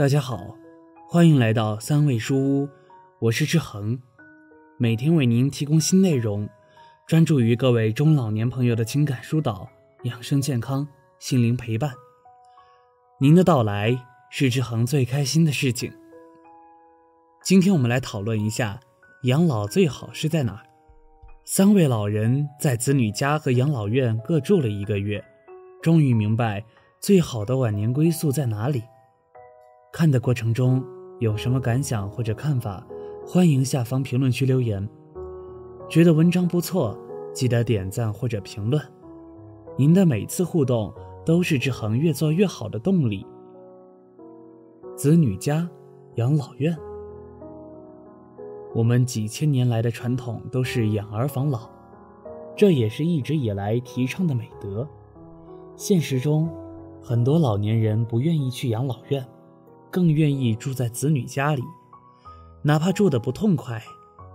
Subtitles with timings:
[0.00, 0.56] 大家好，
[1.06, 2.68] 欢迎来到三味书屋，
[3.18, 4.00] 我是志恒，
[4.78, 6.48] 每天为您提供新内容，
[7.06, 9.68] 专注于各位中老年朋友的情感疏导、
[10.04, 10.88] 养生健康、
[11.18, 11.92] 心灵陪伴。
[13.18, 13.94] 您的到来
[14.30, 15.92] 是志恒最开心的事情。
[17.44, 18.80] 今天我们来讨论一下，
[19.24, 20.62] 养老最好是在哪？
[21.44, 25.22] 三位老人在子女家和养老院各住了一个月，
[25.82, 26.64] 终于明白
[27.00, 28.82] 最好的晚年归宿在哪里。
[29.92, 30.84] 看的过程中
[31.18, 32.86] 有什么感想或者看法，
[33.26, 34.88] 欢迎下方评论区留言。
[35.88, 36.96] 觉得文章不错，
[37.34, 38.80] 记得点赞或者评论。
[39.76, 40.92] 您的每次互动
[41.26, 43.26] 都是志恒越做越好的动力。
[44.96, 45.68] 子女家、
[46.14, 46.76] 养老院，
[48.72, 51.68] 我们几千年来的传统都是养儿防老，
[52.56, 54.86] 这也是一直以来提倡的美德。
[55.74, 56.48] 现实中，
[57.02, 59.26] 很多老年人不愿意去养老院。
[59.90, 61.62] 更愿意住在子女家里，
[62.62, 63.82] 哪怕住得不痛快，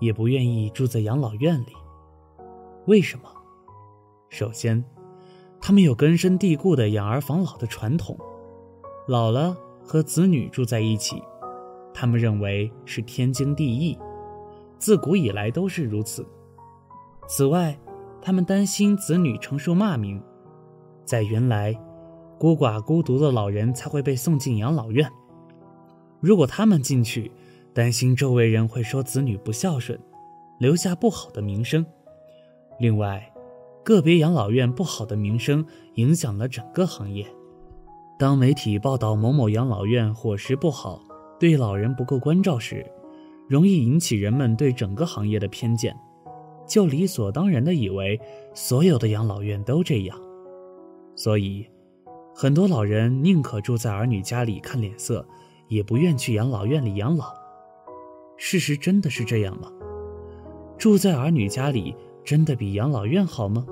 [0.00, 1.72] 也不愿意住在养老院里。
[2.86, 3.24] 为什么？
[4.28, 4.82] 首先，
[5.60, 8.18] 他们有根深蒂固的养儿防老的传统，
[9.06, 11.22] 老了和子女住在一起，
[11.92, 13.98] 他们认为是天经地义，
[14.78, 16.26] 自古以来都是如此。
[17.28, 17.78] 此外，
[18.20, 20.22] 他们担心子女承受骂名，
[21.04, 21.78] 在原来，
[22.38, 25.12] 孤寡孤独的老人才会被送进养老院。
[26.22, 27.32] 如果他们进去，
[27.74, 29.98] 担心周围人会说子女不孝顺，
[30.58, 31.84] 留下不好的名声。
[32.78, 33.28] 另外，
[33.82, 37.26] 个别养老院不好的名声影响了整个行业。
[38.16, 41.02] 当媒体报道某某养老院伙食不好，
[41.40, 42.86] 对老人不够关照时，
[43.48, 45.92] 容易引起人们对整个行业的偏见，
[46.68, 48.20] 就理所当然地以为
[48.54, 50.16] 所有的养老院都这样。
[51.16, 51.66] 所以，
[52.32, 55.26] 很多老人宁可住在儿女家里看脸色。
[55.72, 57.32] 也不愿去养老院里养老，
[58.36, 59.72] 事实真的是这样吗？
[60.76, 63.64] 住在儿女家里真的比养老院好吗？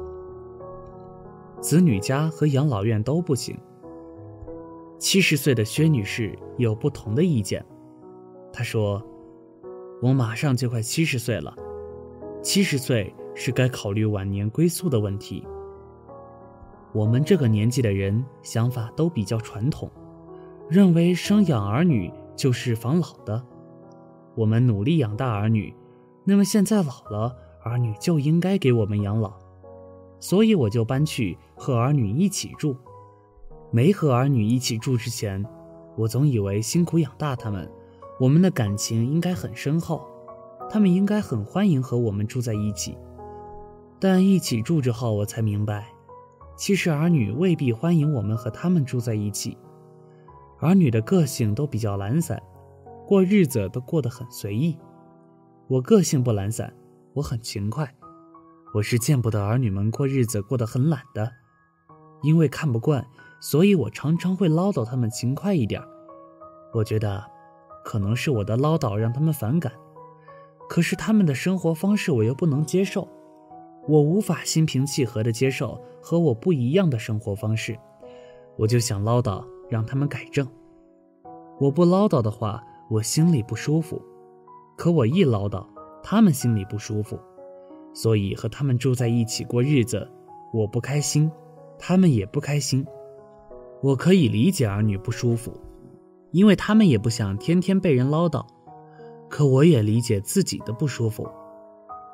[1.61, 3.55] 子女家和养老院都不行。
[4.99, 7.63] 七十岁的薛女士有不同的意见，
[8.51, 9.03] 她说
[10.01, 11.55] ：“我马上就快七十岁了，
[12.43, 15.47] 七十岁是该考虑晚年归宿的问题。
[16.95, 19.91] 我们这个年纪的人想法都比较传统。”
[20.71, 23.45] 认为生养儿女就是防老的，
[24.37, 25.75] 我们努力养大儿女，
[26.23, 29.33] 那么现在老了，儿女就应该给我们养老，
[30.21, 32.77] 所以我就搬去和儿女一起住。
[33.73, 35.45] 没和儿女一起住之前，
[35.97, 37.69] 我总以为辛苦养大他们，
[38.21, 40.07] 我们的感情应该很深厚，
[40.71, 42.97] 他们应该很欢迎和我们住在一起。
[43.99, 45.89] 但一起住之后，我才明白，
[46.57, 49.59] 其实儿女未必欢迎我们和他们住在一起。
[50.61, 52.41] 儿女的个性都比较懒散，
[53.07, 54.77] 过日子都过得很随意。
[55.69, 56.71] 我个性不懒散，
[57.15, 57.91] 我很勤快。
[58.75, 61.33] 我是见不得儿女们过日子过得很懒的，
[62.23, 63.07] 因为看不惯，
[63.41, 65.83] 所以我常常会唠叨他们勤快一点。
[66.75, 67.25] 我觉得，
[67.83, 69.73] 可能是我的唠叨让他们反感，
[70.69, 73.09] 可是他们的生活方式我又不能接受，
[73.89, 77.79] 我无法心平气和地接受和我不一样的生活方式，
[78.59, 79.43] 我就想唠叨。
[79.71, 80.47] 让他们改正。
[81.59, 83.97] 我不唠叨的话，我心里不舒服；
[84.77, 85.65] 可我一唠叨，
[86.03, 87.19] 他们心里不舒服。
[87.93, 90.09] 所以和他们住在一起过日子，
[90.53, 91.31] 我不开心，
[91.79, 92.87] 他们也不开心。
[93.83, 95.53] 我可以理解儿女不舒服，
[96.33, 98.45] 因为他们也不想天天被人唠叨。
[99.29, 101.29] 可我也理解自己的不舒服，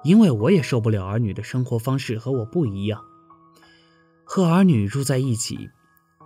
[0.02, 3.00] 因为我也受不了儿女的生活方式和我不一样。
[4.24, 5.70] 和儿女住在一起。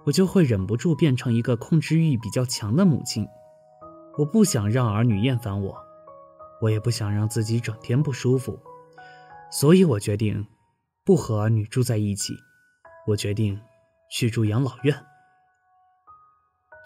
[0.04, 3.26] 我就会忍不住变成一个控制欲比较强的母亲。
[4.18, 5.76] 我不想让儿女厌烦我，
[6.60, 8.58] 我也不想让自己整天不舒服，
[9.50, 10.46] 所以我决定
[11.04, 12.34] 不和儿女住在一起。
[13.06, 13.60] 我决定
[14.10, 15.04] 去住养老院。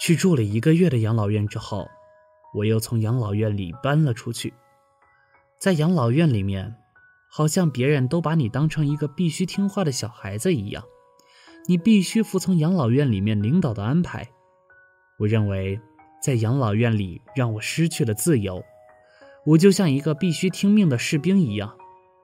[0.00, 1.88] 去住了一个月的养老院之后，
[2.54, 4.52] 我又从养老院里搬了出去。
[5.58, 6.76] 在养老院里面，
[7.30, 10.84] 好像别人都把你当成一个必须听话的小孩子一样。
[11.66, 14.28] 你必须服从养老院里面领导的安排。
[15.18, 15.80] 我认为，
[16.22, 18.62] 在养老院里让我失去了自由，
[19.46, 21.74] 我就像一个必须听命的士兵一样，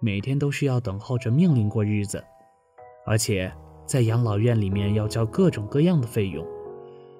[0.00, 2.22] 每天都是要等候着命令过日子。
[3.06, 3.50] 而且，
[3.86, 6.46] 在养老院里面要交各种各样的费用，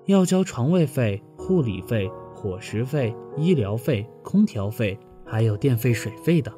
[0.06, 6.52] 要交床位费、护理费、伙食费、医疗费、空调费，还有电费、水费的。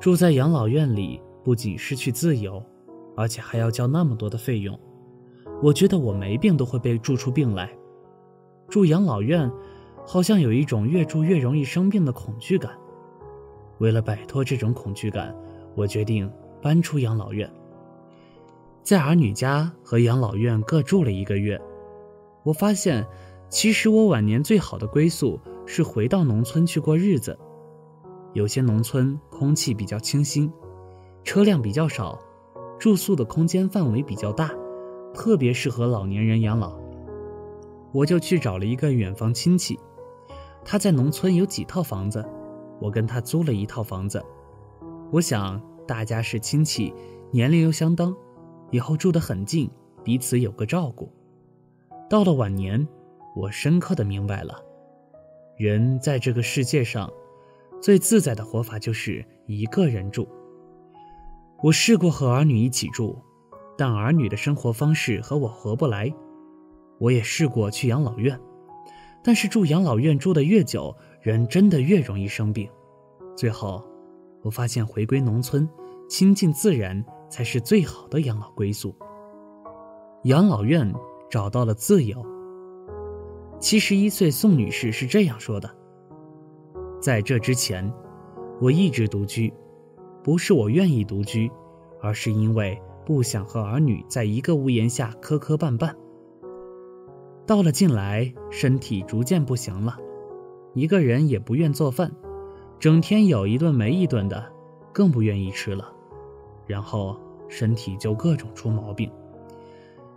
[0.00, 2.62] 住在养老院里，不仅失去自由。
[3.16, 4.78] 而且还要交那么多的费用，
[5.62, 7.70] 我觉得我没病都会被住出病来。
[8.68, 9.50] 住养老院，
[10.04, 12.72] 好像有一种越住越容易生病的恐惧感。
[13.78, 15.34] 为了摆脱这种恐惧感，
[15.74, 16.30] 我决定
[16.60, 17.50] 搬出养老院，
[18.82, 21.60] 在儿女家和养老院各住了一个月。
[22.42, 23.06] 我发现，
[23.48, 27.38] 其实我晚年最好的归宿是回到农村去过日子。
[28.32, 30.52] 有些农村空气比较清新，
[31.24, 32.18] 车辆比较少，
[32.78, 34.50] 住宿的空间范围比较大，
[35.14, 36.78] 特别适合老年人养老。
[37.92, 39.78] 我就去找了一个远房亲戚，
[40.64, 42.24] 他在农村有几套房子，
[42.80, 44.22] 我跟他租了一套房子。
[45.10, 46.92] 我想大家是亲戚，
[47.30, 48.14] 年龄又相当，
[48.70, 49.70] 以后住得很近，
[50.04, 51.10] 彼此有个照顾。
[52.10, 52.86] 到了晚年，
[53.34, 54.60] 我深刻的明白了，
[55.56, 57.10] 人在这个世界上。
[57.78, 60.26] 最自在的活法就是一个人住。
[61.62, 63.18] 我试过和儿女一起住，
[63.78, 66.12] 但儿女的生活方式和我合不来。
[66.98, 68.38] 我也试过去养老院，
[69.24, 72.68] 但是住养老院住的越久，人真的越容易生病。
[73.36, 73.84] 最后，
[74.42, 75.68] 我发现回归农村，
[76.08, 78.94] 亲近自然才是最好的养老归宿。
[80.24, 80.92] 养老院
[81.30, 82.24] 找到了自由。
[83.58, 85.70] 七十一岁宋女士是这样说的。
[87.00, 87.92] 在这之前，
[88.60, 89.52] 我一直独居，
[90.26, 91.48] 不是我愿意独居，
[92.00, 95.94] 而是因为不想和儿女在一个屋檐下磕磕绊绊。
[97.46, 99.96] 到了近来，身体逐渐不行了，
[100.74, 102.12] 一个人也不愿做饭，
[102.80, 104.44] 整天有一顿没一顿的，
[104.92, 105.92] 更不愿意吃了，
[106.66, 107.16] 然后
[107.48, 109.08] 身体就各种出毛病。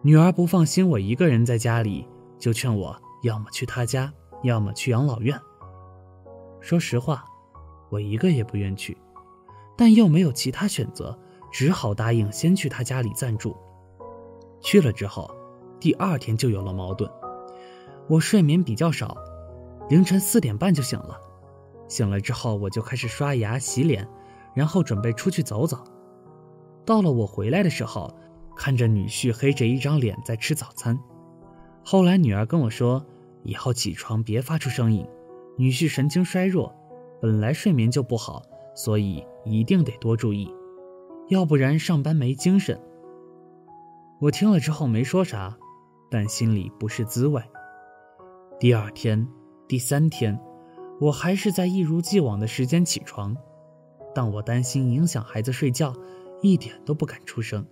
[0.01, 2.03] 女儿不放心我一个人在家里，
[2.39, 4.11] 就劝我要么去她家，
[4.41, 5.39] 要么去养老院。
[6.59, 7.23] 说实话，
[7.91, 8.97] 我一个也不愿去，
[9.79, 11.17] 但又没有其他选择，
[11.53, 13.55] 只好答应先去他家里暂住。
[14.59, 15.33] 去了之后，
[15.79, 17.09] 第二天就有了矛盾。
[18.09, 19.17] 我睡眠比较少，
[19.87, 21.17] 凌晨四点半就醒了。
[21.87, 24.05] 醒了之后，我就开始刷牙、洗脸，
[24.53, 25.81] 然后准备出去走走。
[26.85, 28.13] 到了我回来的时候，
[28.57, 30.99] 看着女婿黑着一张脸在吃早餐。
[31.85, 33.05] 后来女儿跟我说，
[33.43, 35.07] 以后起床别发出声音。
[35.57, 36.75] 女婿神经衰弱，
[37.21, 38.43] 本来睡眠就不好，
[38.79, 40.49] 所以一定得多注意，
[41.27, 42.81] 要不然上班没精神。
[44.21, 45.57] 我听了之后没说啥，
[46.09, 47.43] 但心里不是滋味。
[48.57, 49.27] 第二天、
[49.67, 50.39] 第三天，
[51.01, 53.35] 我还是在一如既往的时间起床，
[54.15, 55.93] 但我担心影响孩子睡觉，
[56.41, 57.65] 一点都不敢出声，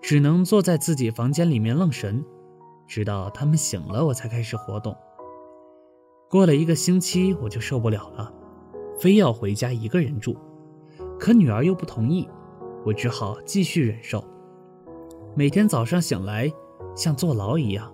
[0.00, 2.24] 只能坐在自己房间里面愣神，
[2.86, 4.96] 直到他们醒了，我才开始活动。
[6.28, 8.32] 过了一个星期，我就受不了了，
[9.00, 10.36] 非要回家一个人住，
[11.18, 12.28] 可女儿又不同意，
[12.84, 14.22] 我只好继续忍受。
[15.34, 16.52] 每天早上醒来，
[16.94, 17.90] 像坐牢一样，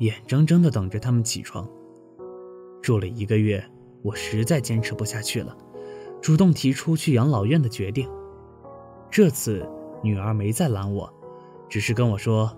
[0.00, 1.66] 眼睁睁地等着他们起床。
[2.82, 3.64] 住了一个月，
[4.02, 5.56] 我实在坚持不下去了，
[6.20, 8.06] 主动提出去养老院的决定。
[9.10, 9.66] 这次
[10.02, 11.10] 女儿没再拦我，
[11.66, 12.54] 只是跟我说：“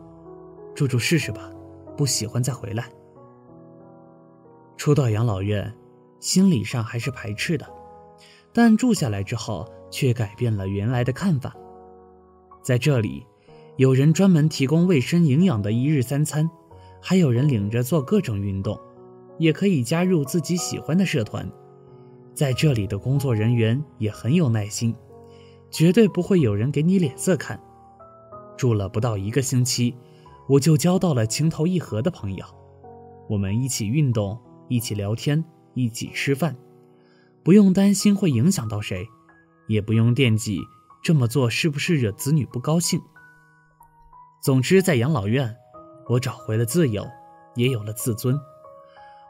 [0.75, 1.49] 住住试试吧，
[1.97, 2.91] 不喜欢再回来。”
[4.77, 5.73] 初到养老院，
[6.19, 7.65] 心理上还是排斥的，
[8.55, 11.55] 但住下来之后却改变了原来的看法。
[12.63, 13.27] 在这里，
[13.77, 16.49] 有人专门提供卫生营养的一日三餐，
[17.03, 18.81] 还有人领着做各种运动，
[19.39, 21.51] 也可以加入自己喜欢的社团。
[22.33, 24.95] 在这里的工作人员也很有耐心，
[25.71, 27.61] 绝对不会有人给你脸色看。
[28.57, 29.95] 住了不到一个星期，
[30.49, 32.45] 我就交到了情投意合的朋友，
[33.29, 34.39] 我们一起运动。
[34.67, 35.45] 一起聊天，
[35.75, 36.57] 一起吃饭，
[37.45, 39.07] 不用担心会影响到谁，
[39.69, 40.59] 也不用惦记
[41.03, 43.01] 这么做是不是惹子女不高兴。
[44.43, 45.55] 总之，在养老院，
[46.09, 47.07] 我找回了自由，
[47.55, 48.41] 也有了自尊。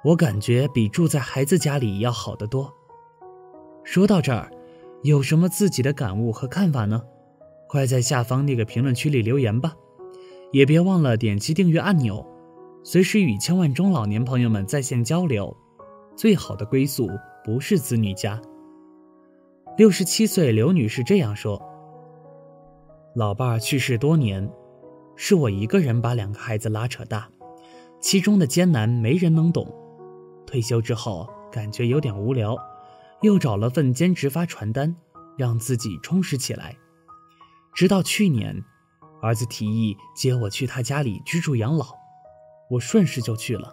[0.05, 2.73] 我感觉比住在孩子家里要好得多。
[3.83, 4.51] 说到这儿，
[5.03, 7.03] 有什么自己的感悟和看法呢？
[7.67, 9.75] 快在下方那个评论区里留言吧，
[10.53, 12.25] 也别忘了点击订阅按钮。
[12.85, 15.57] 随时与千万中老年朋友们在线交流，
[16.17, 17.11] 最好的归宿
[17.45, 18.41] 不是子女家。
[19.77, 21.61] 六十七岁刘女士这样说
[23.15, 24.51] ：“老伴儿去世多年，
[25.17, 27.29] 是我一个人把两个孩子拉扯大，
[28.01, 29.67] 其中的艰难没人能懂。
[30.47, 32.57] 退休之后感觉有点无聊，
[33.23, 34.95] 又找了份兼职发传单，
[35.37, 36.77] 让自己充实起来。
[37.75, 38.65] 直到去年，
[39.21, 41.87] 儿子提议接我去他家里居住养老。”
[42.71, 43.71] 我顺势就去了，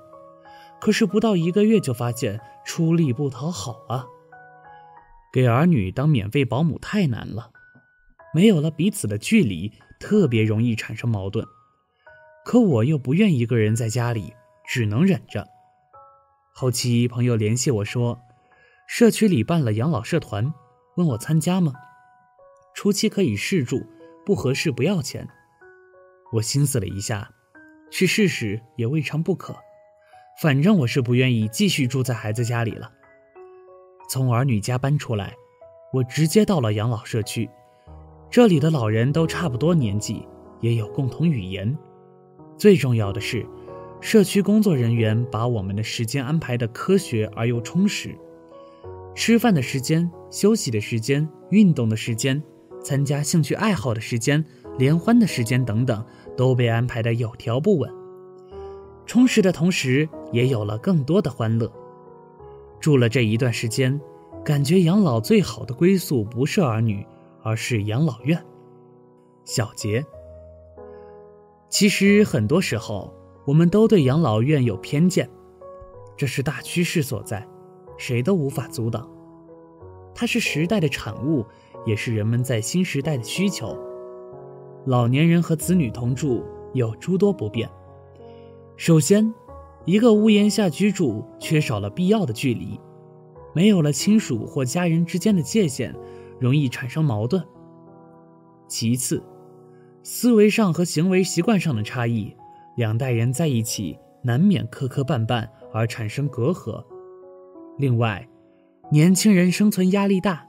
[0.81, 4.07] 可是不到一个月就发现出力不讨好啊！
[5.31, 7.51] 给儿女当免费保姆太难了，
[8.33, 11.45] 没有了彼此的距离，特别容易产生矛盾。
[12.43, 14.33] 可我又不愿一个人在家里，
[14.67, 15.47] 只能忍着，
[16.51, 18.19] 后期朋友联系我说，
[18.87, 20.51] 社区里办了养老社团，
[20.97, 21.73] 问我参加吗？
[22.73, 23.85] 初期可以试住，
[24.25, 25.29] 不合适不要钱。
[26.33, 27.31] 我心思了一下，
[27.91, 29.55] 去试试也未尝不可。
[30.39, 32.91] 反正我是不愿意继续住在孩子家里了。
[34.09, 35.33] 从儿女家搬出来，
[35.93, 37.49] 我直接到了养老社区。
[38.29, 40.25] 这里的老人都差不多年纪，
[40.61, 41.77] 也有共同语言。
[42.57, 43.45] 最重要的是，
[43.99, 48.17] 社区工作人员把我们的时间安排的科学而又充实。
[49.13, 52.41] 吃饭的时间、休息的时间、运动的时间、
[52.81, 54.43] 参加兴趣爱好的时间、
[54.77, 56.05] 联欢的时间等等，
[56.37, 57.91] 都被安排的有条不紊。
[59.05, 61.71] 充实的同时，也有了更多的欢乐。
[62.79, 63.99] 住了这一段时间，
[64.43, 67.05] 感觉养老最好的归宿不是儿女。
[67.43, 68.39] 而是养老院。
[69.45, 70.05] 小结。
[71.69, 73.11] 其实很多时候，
[73.47, 75.27] 我们都对养老院有偏见，
[76.15, 77.47] 这是大趋势所在，
[77.97, 79.09] 谁都无法阻挡。
[80.13, 81.43] 它是时代的产物，
[81.83, 83.75] 也是人们在新时代的需求。
[84.85, 87.67] 老年人和子女同住有诸多不便。
[88.77, 89.33] 首先，
[89.85, 92.79] 一个屋檐下居住，缺少了必要的距离，
[93.53, 95.95] 没有了亲属或家人之间的界限。
[96.39, 97.45] 容易产生矛盾。
[98.67, 99.23] 其次，
[100.01, 102.35] 思维上和行为习惯上的差异，
[102.75, 106.83] 两代人在一起难免磕磕绊绊而产生隔阂。
[107.77, 108.27] 另外，
[108.91, 110.43] 年轻人生存压力大，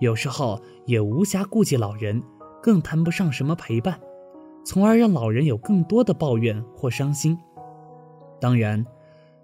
[0.00, 2.20] 有时候也无暇顾及老人，
[2.60, 4.00] 更谈不上什么陪伴，
[4.64, 7.38] 从而让老人有更多的抱怨或伤心。
[8.40, 8.84] 当然，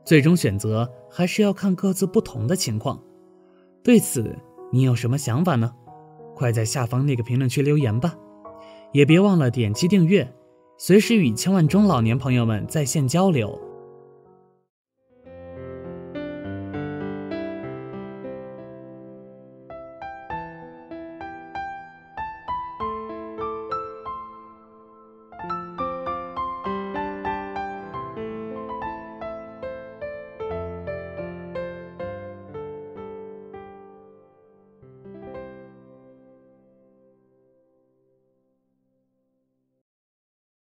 [0.05, 3.03] 最终选择还是要看各自不同的情况。
[3.83, 4.37] 对此，
[4.73, 5.73] 你有什么想法呢？
[6.35, 8.15] 快在下方那个评论区留言吧，
[8.93, 10.33] 也别忘了点击订阅，
[10.79, 13.61] 随时与千万中老年朋友们在线交流。